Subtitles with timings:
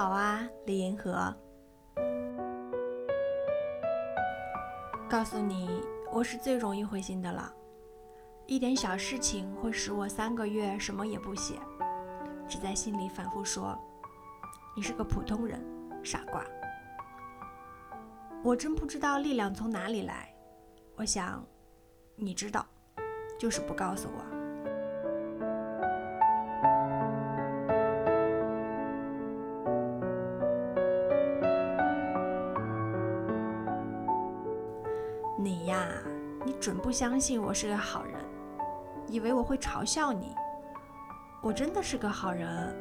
[0.00, 1.30] 好啊，李银河。
[5.10, 5.68] 告诉你，
[6.10, 7.52] 我是最容易灰心的了，
[8.46, 11.56] 一点小事情会使我三个月什么也不写，
[12.48, 13.78] 只在心里反复说
[14.74, 15.62] ：“你是个普通人，
[16.02, 16.42] 傻瓜。”
[18.42, 20.34] 我真不知道力量从哪里来，
[20.96, 21.44] 我想，
[22.16, 22.66] 你知道，
[23.38, 24.39] 就是不告诉我。
[35.60, 35.86] 你呀，
[36.46, 38.14] 你准不相信我是个好人，
[39.06, 40.34] 以为我会嘲笑你。
[41.42, 42.74] 我真的是个好人，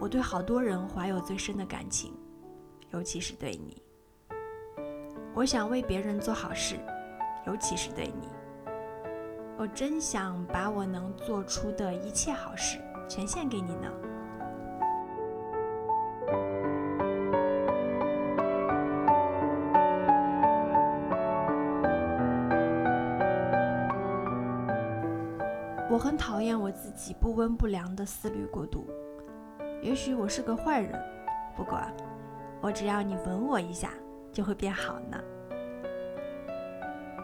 [0.00, 2.12] 我对好多人怀有最深的感情，
[2.90, 3.80] 尤其是对你。
[5.32, 6.76] 我想为别人做好事，
[7.46, 8.28] 尤其是对你。
[9.56, 13.88] 我真想把我能做出的一切好事全献给你呢。
[25.90, 28.86] 我很讨厌我自己不温不凉的思虑过度。
[29.80, 31.00] 也许我是个坏人，
[31.56, 31.80] 不过
[32.60, 33.90] 我只要你吻我一下，
[34.30, 35.18] 就会变好呢。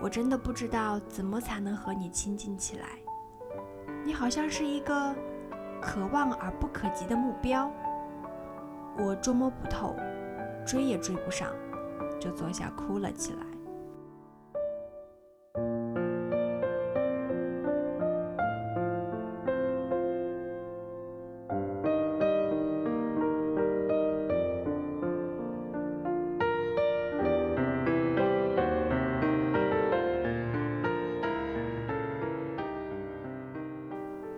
[0.02, 2.86] 我真的不知道怎么才能和你亲近起来。
[4.04, 5.14] 你好像是一个
[5.80, 7.70] 可望而不可及的目标，
[8.96, 9.94] 我捉摸不透，
[10.66, 11.48] 追也追不上，
[12.18, 13.53] 就坐下哭了起来。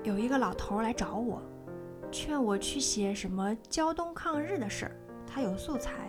[0.07, 1.43] 有一个老头来找我，
[2.13, 6.09] 劝我去写什么胶东抗日的事儿，他有素材。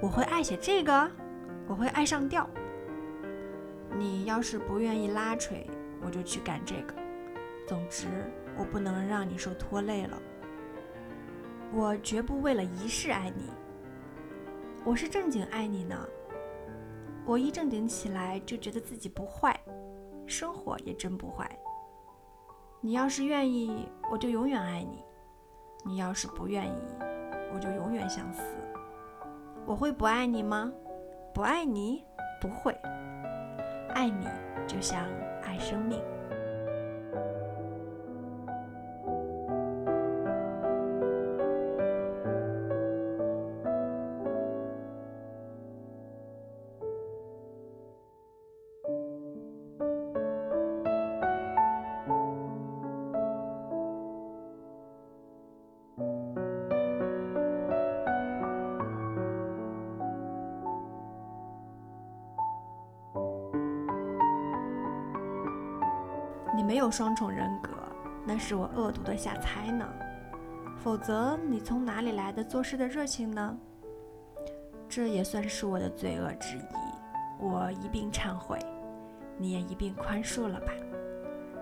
[0.00, 1.10] 我会爱写这个，
[1.68, 2.48] 我会爱上吊。
[3.98, 5.68] 你要是不愿意拉锤，
[6.00, 6.94] 我就去干这个。
[7.66, 8.06] 总之，
[8.56, 10.18] 我不能让你受拖累了。
[11.74, 13.50] 我绝不为了仪式爱你，
[14.82, 16.08] 我是正经爱你呢。
[17.26, 19.60] 我一正经起来，就觉得自己不坏，
[20.26, 21.54] 生活也真不坏。
[22.84, 25.04] 你要是愿意，我就永远爱你；
[25.84, 26.82] 你要是不愿意，
[27.54, 28.42] 我就永远想死。
[29.64, 30.72] 我会不爱你吗？
[31.32, 32.04] 不爱你，
[32.40, 32.76] 不会。
[33.90, 34.26] 爱你，
[34.66, 35.06] 就像
[35.44, 36.02] 爱生命。
[66.72, 67.68] 没有双重人格，
[68.24, 69.86] 那是我恶毒的瞎猜呢。
[70.82, 73.58] 否则，你从哪里来的做事的热情呢？
[74.88, 76.62] 这也算是我的罪恶之一，
[77.38, 78.58] 我一并忏悔，
[79.36, 80.72] 你也一并宽恕了吧。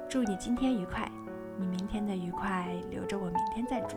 [0.08, 1.10] 祝你今天愉快，
[1.58, 3.96] 你明天的愉快留着我明天再祝。